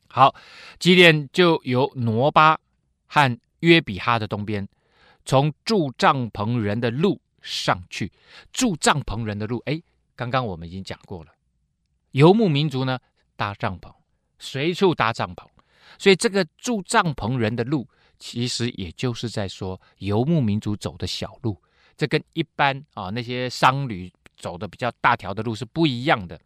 [0.09, 0.33] 好，
[0.79, 2.59] 基甸就由挪巴
[3.05, 4.67] 和约比哈的东边，
[5.25, 8.11] 从住帐篷人的路上去。
[8.51, 9.79] 住帐篷人的路，哎，
[10.15, 11.31] 刚刚我们已经讲过了。
[12.17, 12.97] 游牧民族呢，
[13.35, 13.93] 搭帐篷，
[14.39, 15.45] 随处搭帐篷，
[15.99, 21.61] 所以这个住帐篷人的路，其实也就是在说游牧民族走的小路，
[21.95, 26.41] 这跟一般啊那些商旅走的比较大条的路是不一样的。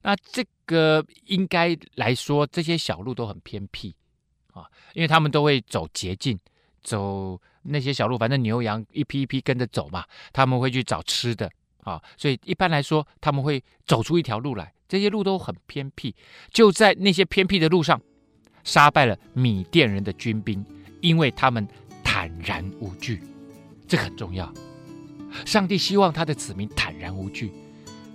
[0.00, 3.92] 那这个应该来说，这些小路都很偏僻
[4.52, 6.38] 啊，因为他们都会走捷径，
[6.84, 11.50] 走那些小路，反正牛羊一批一批跟着走嘛，他们会去找吃的
[11.84, 14.72] 啊，所以一般来说他们会走出一条路来。
[14.88, 16.12] 这些路都很偏僻，
[16.52, 18.00] 就在那些偏僻的路上，
[18.64, 20.66] 杀败了米甸人的军兵，
[21.00, 21.64] 因为他们
[22.02, 23.22] 坦然无惧，
[23.86, 24.52] 这很重要。
[25.46, 27.52] 上帝希望他的子民坦然无惧，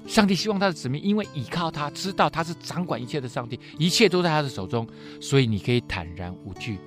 [0.06, 4.86] 上帝希望他的子民因为倚靠他，知道他是掌管一切的上帝，一切都在他的手中，
[5.21, 6.78] 所以你可以坦然无惧，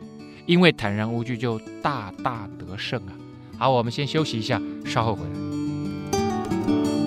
[0.45, 3.17] 因为坦然无惧就大大得胜啊！
[3.57, 5.58] 好，我们先休息一下，稍后回来。
[6.68, 6.97] thank you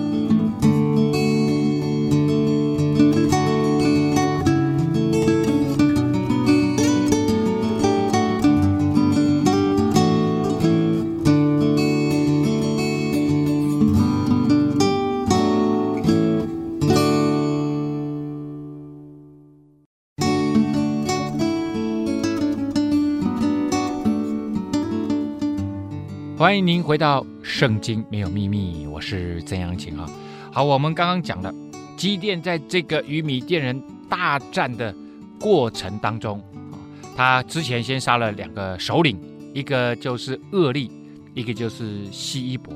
[26.42, 30.10] 欢迎您回到《圣经没有秘密》，我是曾阳晴啊。
[30.52, 31.54] 好，我们刚刚讲了
[31.96, 34.92] 基甸在这个与米甸人大战的
[35.38, 36.40] 过程当中
[36.72, 36.74] 啊，
[37.16, 39.16] 他之前先杀了两个首领，
[39.54, 40.90] 一个就是厄利，
[41.32, 42.74] 一个就是西伊伯。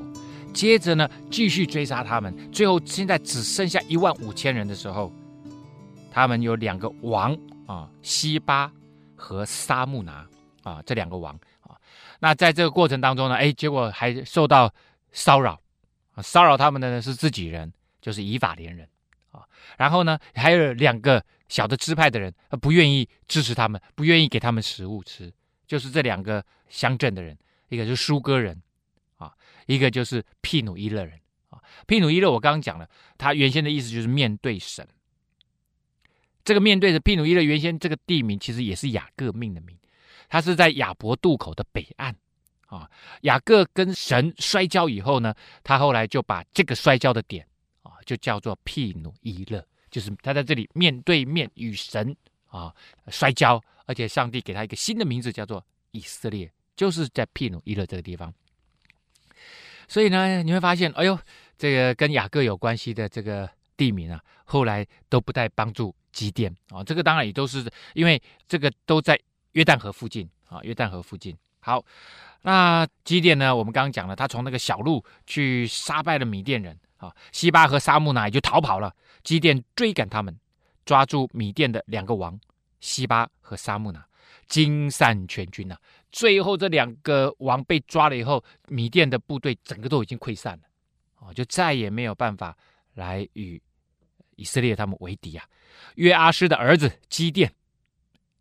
[0.53, 5.11] 接着呢，继续追杀他们，最后现在只剩下一万五千人的时候，
[6.09, 8.71] 他们有两个王啊，西巴
[9.13, 10.25] 和沙木拿
[10.63, 11.37] 啊，这两个王，
[12.19, 14.73] 那在这个过程当中呢，哎，结果还受到
[15.11, 15.59] 骚扰，
[16.21, 18.87] 骚扰他们的呢是自己人，就是以法莲人
[19.31, 19.43] 啊，
[19.77, 25.31] 然后呢，还有两个小的支派的人，不愿意支持他们，不愿意给他们食物吃，
[25.67, 27.37] 就是这两个乡镇的人，
[27.69, 28.61] 一个是疏割人。
[29.69, 34.87] 一个就是庇努伊勒人啊，庇努伊勒我刚刚讲了，他原先的意思就是面对神。
[36.45, 39.77] 这个面对着毗努伊勒原先这个地名其实也是雅各命的名，
[40.27, 42.15] 他是在雅博渡口的北岸
[42.67, 42.89] 啊。
[43.21, 47.45] 雅各跟神摔跤以后呢，他后来就把这个摔跤的点
[47.83, 52.15] 啊，就叫做庇努伊勒，就是他在这里面对面与神
[52.47, 52.73] 啊
[53.07, 58.33] 摔跤，而且上帝给他一个新的名字叫做以色列，就是在庇努伊勒这个地方。
[59.87, 61.17] 所以呢，你会发现，哎呦，
[61.57, 66.83] 这个跟雅各有关系的这个地名啊，后来都不太帮助基甸啊。
[66.83, 69.17] 这个当然也都是因为这个都在
[69.57, 71.35] 约旦河附近啊，约旦河附近。
[71.59, 71.83] 好，
[72.43, 78.93] 那基甸呢，我们刚刚讲了，他从那个小路去杀败了米甸人啊，西巴和沙木呢也就逃跑了。
[79.23, 80.37] 基甸追赶他们，
[80.85, 82.39] 抓住米甸的两个王
[82.79, 84.05] 西巴和沙木拿，
[84.45, 85.79] 惊散全军啊。
[86.11, 90.63] 最后这两个王被抓了以后，米甸的部队整个都已经溃散了，
[91.17, 92.55] 哦，就再也没有办法
[92.93, 93.59] 来与
[94.35, 95.43] 以色列他们为敌啊。
[95.95, 97.51] 约阿施的儿子基甸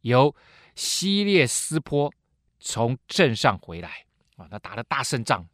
[0.02, 0.33] 由
[0.76, 2.12] 希列斯坡
[2.60, 4.04] 从镇上回来
[4.36, 5.44] 啊，他打了大胜仗，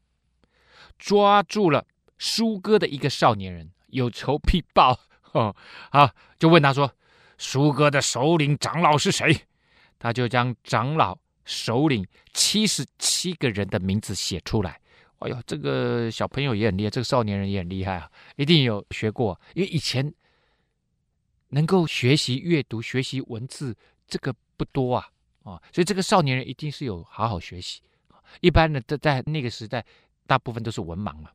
[0.98, 1.86] 抓住了
[2.18, 5.00] 疏割的一个少年人，有仇必报
[5.32, 5.56] 哦。
[5.90, 6.92] 好，就问他说
[7.38, 9.34] ：“疏割的首领长老是谁？”
[9.98, 11.16] 他就将长老。
[11.44, 14.80] 首领七十七个人的名字写出来，
[15.18, 20.14] 哎呦，这个小朋友也很厉害，这个少年人也很厉害啊，一定有学过，因为以前
[21.48, 25.10] 能够学习阅读、学习文字这个不多啊，
[25.44, 27.80] 啊，所以这个少年人一定是有好好学习。
[28.40, 29.84] 一般的在在那个时代，
[30.26, 31.30] 大部分都是文盲嘛。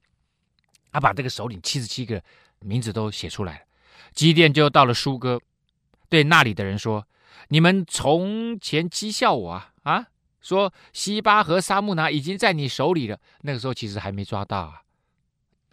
[0.91, 2.21] 他把这个首领七十七个
[2.59, 3.65] 名字都写出来了，
[4.13, 5.39] 基甸就到了舒哥，
[6.09, 7.05] 对那里的人说。
[7.49, 10.07] 你们从前讥笑我啊啊，
[10.41, 13.17] 说西巴和沙木拿已经在你手里了。
[13.41, 14.81] 那个时候其实还没抓到啊。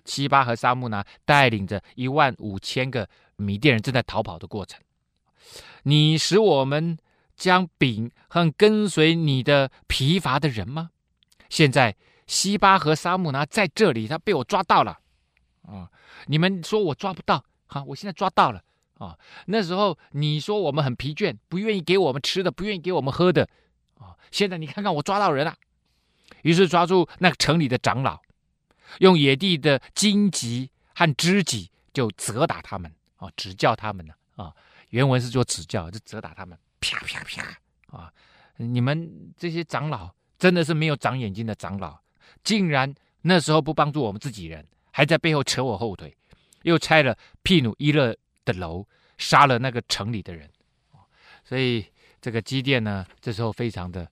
[0.04, 4.78] 西巴和沙木拿带领着一万五千个米甸人正在逃跑的过程。
[5.84, 6.96] 你使我们
[7.36, 10.90] 将饼和跟随你的疲乏的人吗？
[11.48, 11.94] 现在
[12.26, 14.98] 西巴和沙木拿在这里，他被我抓到了
[15.62, 15.90] 啊！
[16.26, 18.62] 你们说我抓不到，好，我现在抓到了。
[18.98, 23.42] 啊，那时候你说我们很疲倦，不愿意给我们吃的，不愿意给我们喝的，
[23.98, 25.54] 啊，现在你看看我抓到人了，
[26.42, 28.20] 于是抓住那个城里的长老，
[29.00, 34.54] 用野地的荆棘和知己就责打他们，啊，指教他们呢，啊，
[34.90, 38.12] 原文是说指教，就责打他们，啪啪啪，啊，
[38.58, 41.98] 你们这些长老真的是没有长眼睛的长老，
[42.42, 46.14] 竟然那时候不帮助我们自己人，还在背后扯我后腿，
[46.62, 50.50] 又拆了庇努伊勒的楼杀了那个城里的人，
[51.42, 51.84] 所以
[52.20, 54.06] 这个基甸呢，这时候非常的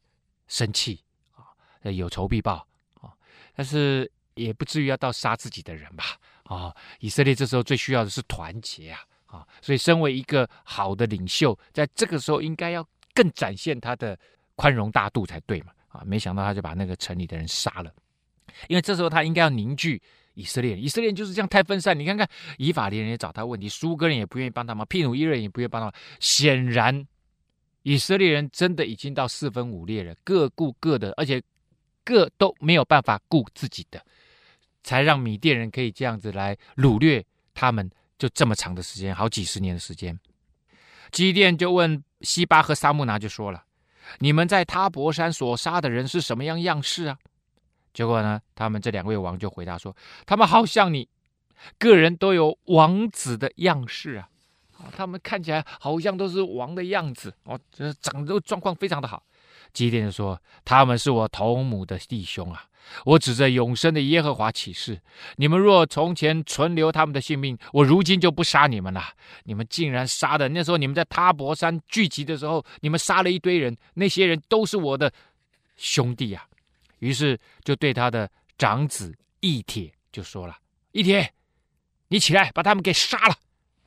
[0.48, 0.98] 生气
[1.35, 1.52] 啊，
[1.90, 2.66] 有仇必报。
[3.00, 3.12] 啊，
[3.54, 6.04] 但是也不至于要到杀自己的人吧
[6.44, 6.74] 啊。
[7.00, 9.00] 以色列这时候最需要的是团结啊。
[9.33, 14.16] 啊，所以身为一个好的领袖，在这个时候应该要更展现他的
[14.55, 17.92] 宽容大度才对嘛啊，没想到他就把那个城里的人杀了，
[18.68, 20.01] 因为这时候他应该要凝聚。
[20.35, 21.99] 以色列，以色列就是这样太分散。
[21.99, 25.95] 你看看，以法莲人也找他问题，苏格人也不愿意帮他忙，毗努伊人也不愿意帮他忙。
[26.21, 27.07] 显然，
[27.83, 31.43] 以色列人真的已经到四分五裂了，各顾各的，而且
[32.03, 34.03] 各都没有办法顾自己的，
[34.83, 37.22] 才让米甸人可以这样子来掳掠
[37.53, 37.91] 他们，
[38.23, 40.16] 就这么长的时间，好几十年的时间。
[41.11, 43.64] 基甸就问西巴和沙木拿就说了
[44.20, 47.18] ：“你们在他泊山所杀的人是什么样样式啊？”
[47.93, 51.09] 结果呢，他们这两位王就回答说：“他们好像你，
[51.81, 54.29] 个人都有王子的样式啊，
[54.97, 59.20] 他们看起来好像都是王的样子哦，这长得状况非常的好。”
[59.73, 62.66] 基甸说：“他们是我同母的弟兄啊！
[63.05, 65.01] 我指着永生的耶和华起誓，
[65.37, 69.03] 你们若从前存留他们的性命，我如今就不杀你们了。
[69.45, 75.12] 你们竟然杀的，那时候你们在他泊山聚集的时候，你们杀了一堆人，那些人都是我的
[75.77, 76.45] 兄弟啊！”
[76.99, 80.57] 于是就对他的长子义铁就说了
[80.93, 81.33] ：“义铁，
[82.09, 83.35] 你起来把他们给杀了。”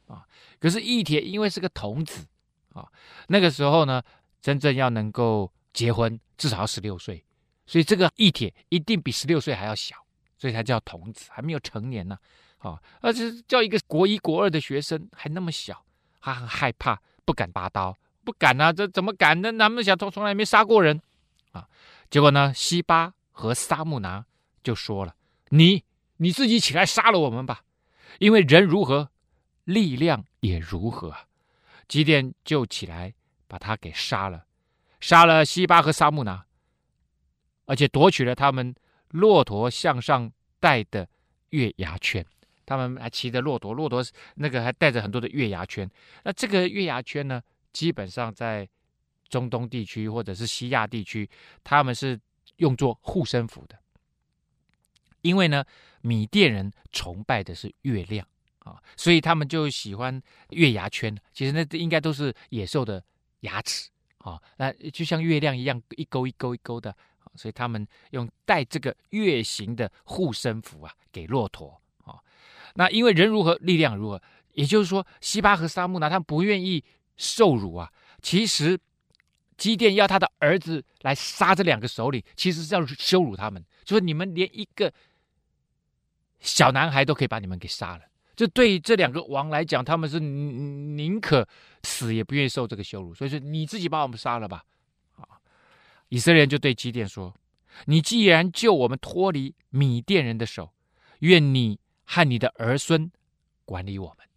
[0.07, 0.25] 啊，
[0.59, 2.25] 可是义铁因为是个童子
[2.73, 2.87] 啊。
[3.27, 4.01] 那个时候呢，
[4.41, 7.23] 真正要能够结婚，至少要十六岁，
[7.67, 9.95] 所以这个义帖一定比十六岁还要小，
[10.37, 12.17] 所以才叫童子，还没有成年呢。
[12.59, 15.85] 啊，而且叫一个国一国二的学生还那么小，
[16.21, 19.51] 他很害怕，不敢拔刀，不敢啊，这怎么敢呢？
[19.51, 20.99] 那么小，从从来没杀过人
[21.51, 21.67] 啊。
[22.09, 24.25] 结果呢，西巴和沙木拿
[24.63, 25.13] 就说了
[25.51, 25.83] ：“你
[26.17, 27.63] 你自己起来杀了我们吧，
[28.19, 29.11] 因为人如何，
[29.65, 31.13] 力量也如何。”
[31.87, 33.13] 几点就起来
[33.47, 34.44] 把他给杀了，
[35.05, 36.43] 杀了西巴和沙木拿，
[37.65, 38.73] 而且夺取了他们
[39.09, 41.07] 骆驼向上戴的
[41.51, 42.25] 月牙圈。
[42.65, 44.03] 他们还骑着骆驼，骆驼
[44.33, 45.87] 那个还带着很多的月牙圈。
[46.23, 47.39] 那这个月牙圈呢，
[47.71, 48.67] 基本上在
[49.29, 51.29] 中东地区或者是西亚地区，
[51.63, 52.19] 他们是
[52.55, 53.77] 用作护身符的。
[55.21, 55.63] 因为呢，
[56.01, 58.27] 米甸人崇拜的是月亮
[58.57, 61.15] 啊，所以他们就喜欢月牙圈。
[61.31, 63.03] 其实那应该都是野兽的
[63.41, 63.91] 牙齿
[64.25, 66.95] 啊，那就像月亮一样，一勾一勾一勾的。
[67.35, 71.81] 所以他们用带这个月形的护身符啊，给骆驼。
[72.75, 74.21] 那因为人如何，力量如何，
[74.53, 76.83] 也就是说，西巴和沙木呢他们不愿意
[77.17, 77.91] 受辱啊。
[78.21, 78.77] 其实，
[79.57, 84.91] 基甸要他的儿子来杀这两个首领，其实是要羞辱他们，就是你们连一个
[86.39, 88.03] 小男孩都可以把你们给杀了。
[88.35, 91.47] 这对这两个王来讲，他们是宁可
[91.83, 93.13] 死也不愿意受这个羞辱。
[93.13, 94.63] 所以说，你自己把我们杀了吧。
[95.15, 95.39] 啊，
[96.09, 97.33] 以色列人就对基甸说
[97.85, 100.73] ：“你既然救我们脱离米甸人的手，
[101.19, 103.11] 愿你。”和你的儿孙
[103.65, 104.27] 管理我们，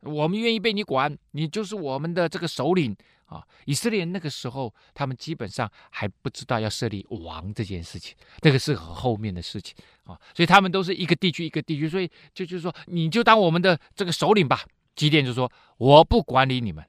[0.00, 2.96] 我们愿意被你管，你就是我们的这个首领
[3.26, 3.46] 啊。
[3.66, 9.74] 以色列那个时候，他们基本上还不知道要设立王这件事情，那个是很后面的事情
[10.04, 10.18] 啊。
[10.34, 14.64] 所以他们都是一个地区一个地区，所以就就是说，你就当我们的这个首领吧。
[14.96, 16.84] 基甸就说：“我不管理你们，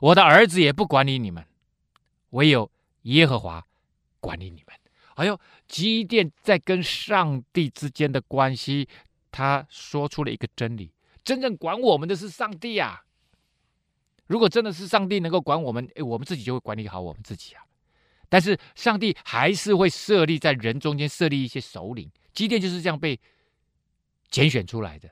[0.00, 1.46] 我的儿子也不管理你们，
[2.30, 2.70] 唯有
[3.02, 3.64] 耶和华
[4.18, 4.76] 管理你们。”
[5.16, 5.38] 还有
[5.68, 8.88] 基甸在跟上帝之间的关系，
[9.30, 10.90] 他说出了一个真理：
[11.30, 13.04] 真正管我们的是上帝啊！
[14.26, 17.62] 如果真的是上帝能够管我们，诶，我们自己就会管理好我们自己啊。
[18.28, 23.16] 但是上帝还是会设立在人中间设立一些首领，基甸就是这样被
[24.28, 25.08] 拣选出来的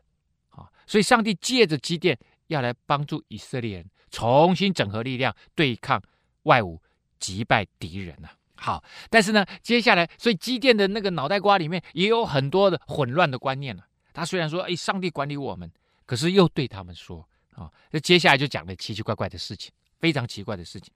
[0.48, 0.66] 啊。
[0.88, 6.02] 所以上帝借着基甸要来帮助以色列人重新整合力量，对抗
[6.42, 6.80] 外侮，
[7.20, 8.34] 击败敌人啊。
[8.56, 13.84] 好，但是呢，接下来，所以基甸的那个脑袋瓜里面也有很多的混乱的观念了。
[14.12, 15.70] 他虽然说，哎，上帝管理我们，
[16.08, 20.90] 可是又对他们说，啊，那接下来就讲了奇奇怪怪的事情，非常奇怪的事情。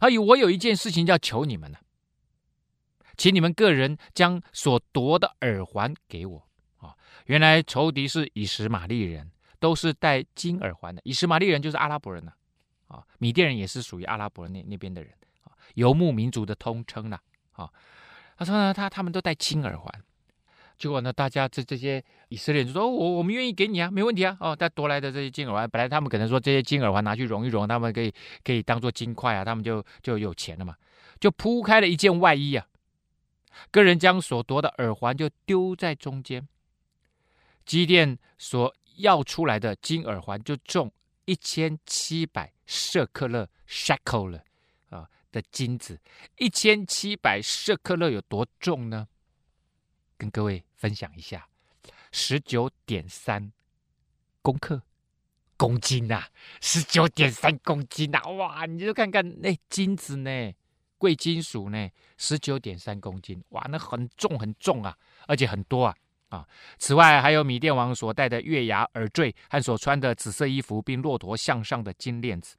[0.00, 1.78] 而有我有一件事情要求你们呢，
[3.16, 6.48] 请你们个人将所夺的耳环给我。
[6.78, 6.96] 啊，
[7.26, 11.00] 原来仇敌是以实玛利人，都是戴金耳环的。
[11.04, 12.32] 以实玛利人就是阿拉伯人呐，
[12.88, 15.14] 啊，米甸人也是属于阿拉伯那那边的人。
[15.74, 17.20] 游牧民族的通称了
[17.52, 17.70] 啊，
[18.36, 20.02] 他说呢，他他们都戴金耳环，
[20.78, 28.12] 结果呢，大家这这些以色列人就说，我我们愿意给你啊，没问题啊，哦，他夺来的这些金耳环，本来他们可能说这些金耳环拿去熔一熔，他们可以
[28.44, 30.76] 可以当做金块啊，他们就就有钱了嘛，
[31.18, 32.66] 就铺开了一件外衣啊，
[33.70, 36.46] 个人将所夺的耳环就丢在中间，
[37.64, 40.92] 基甸所要出来的金耳环就重
[41.24, 44.42] 一千七百舍克勒 shekel 了。
[45.32, 46.00] 的金子
[46.38, 49.06] 一千七百舍克勒有多重呢？
[50.18, 51.48] 跟各位分享一下，
[52.12, 53.52] 十九点三
[54.42, 54.82] 公克
[55.56, 56.28] 公斤呐、啊，
[56.60, 58.28] 十九点三公斤呐、啊！
[58.30, 60.52] 哇，你就看看那金子呢，
[60.98, 64.96] 贵金属呢，十九点三公斤，哇，那很重很重啊，
[65.26, 65.96] 而且很多啊
[66.28, 66.48] 啊！
[66.78, 72.56] 此外，还有米甸王所戴的月牙耳坠和所穿的紫色衣服，并骆驼项上的金链子。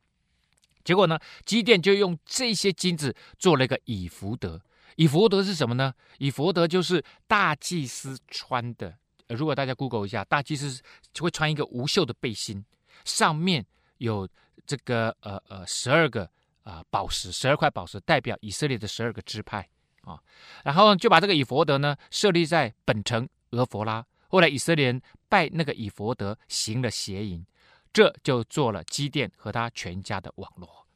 [0.84, 4.62] 结果呢，基甸就用这些金子做了一个以弗得。
[4.96, 5.94] 以弗得是什么呢？
[6.18, 8.98] 以弗得就是大祭司穿的。
[9.30, 10.82] 如果大家 Google 一下，大祭司
[11.14, 12.64] 就会穿一个无袖的背心，
[13.04, 13.66] 上面
[13.98, 14.28] 有
[14.66, 16.30] 这个呃呃十二个
[16.64, 19.68] 啊、宝石，十二块宝石代表以色列的十二个支派
[20.04, 20.20] 啊。
[20.64, 24.06] 然后就把这个以弗得呢设立在本城俄弗拉。
[24.30, 27.46] 后来以色列人拜那个以弗得行了邪淫。
[27.94, 30.87] 这就做了基甸和他全家的网络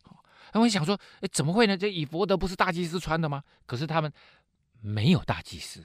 [0.54, 0.62] 罗。
[0.62, 1.78] 那我想说，哎，怎么会呢？
[1.78, 3.43] 这以佛德不是大祭司穿的吗？
[3.66, 4.12] 可是他们
[4.82, 5.84] 没有大祭司，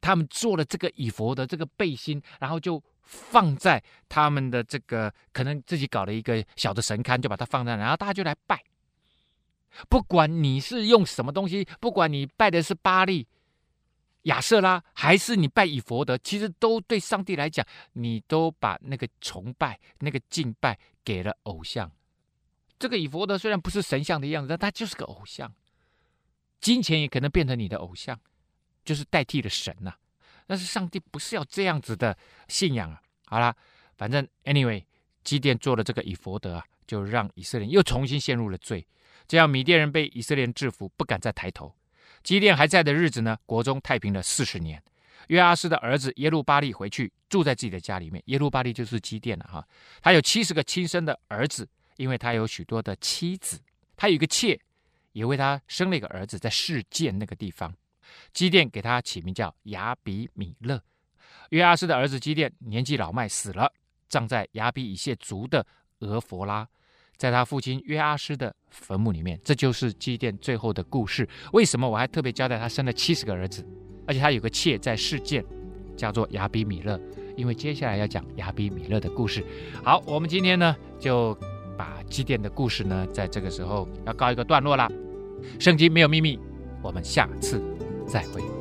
[0.00, 8.62] 他们做了这个以弗得这个背心，然后就放在他们的这个可能自己搞了一个小的神龛，就把它放在那，然后大家就来拜。
[9.88, 13.26] 不管你是用什么东西，不管你拜的是巴力。
[14.22, 21.90] 亚瑟拉还是你拜以佛德，其实都对上帝来讲，你都把那个崇拜、那个敬拜给了偶像，
[22.78, 25.52] 这个以弗得虽然不是神像的样子，但他就是个偶像。
[26.60, 28.18] 金钱也可能变成你的偶像，
[28.84, 29.94] 就是代替了神呐、
[30.46, 32.16] 但是上帝不是要这样子的
[32.48, 33.00] 信仰啊。
[33.26, 33.54] 好啦，
[33.96, 34.84] 反正 anyway，
[35.22, 38.86] 基甸做了这个以弗得啊，就让以色列人又重新陷入了罪。
[39.26, 41.74] 这样米甸人被以色列人制服，不敢再抬头。
[42.22, 44.82] 基甸还在的日子呢，国中太平了四十年。
[45.28, 48.22] 约阿施的儿子耶路巴利回去住在自己的家里面。
[48.26, 49.68] 耶路巴利就是基甸了哈。
[50.00, 51.68] 他有七十个亲生的儿子，
[51.98, 53.60] 因为他有许多的妻子。
[53.94, 54.58] 他有一个妾，
[55.12, 57.74] 也为他生了一个儿子，在世剑那个地方。
[58.32, 60.80] 基甸给他起名叫亚比米勒。
[61.50, 63.70] 约阿施的儿子基甸年纪老迈，死了，
[64.08, 65.66] 葬在亚比以谢族的
[65.98, 66.66] 俄弗拉，
[67.16, 69.38] 在他父亲约阿施的坟墓里面。
[69.44, 71.28] 这就是基甸最后的故事。
[71.52, 73.66] 为什么我还特别交代他生了七十个儿子？
[74.06, 75.44] 而且他有个妾在世剑，
[75.96, 76.98] 叫做亚比米勒，
[77.36, 79.44] 因为接下来要讲亚比米勒的故事。
[79.84, 81.38] 好，我们今天呢就
[81.78, 84.90] 把基甸的故事呢，在这个时候要告一个段落了。
[85.60, 86.36] 圣经没有秘密，
[86.82, 87.62] 我们下次
[88.04, 88.57] 再会。